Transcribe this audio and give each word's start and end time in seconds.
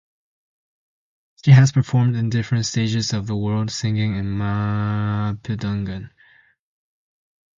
She 1.45 1.51
has 1.51 1.71
performed 1.71 2.15
in 2.15 2.31
different 2.31 2.65
stages 2.65 3.13
of 3.13 3.27
the 3.27 3.35
world 3.37 3.69
singing 3.69 4.15
in 4.15 4.35
Mapudungun. 4.35 6.09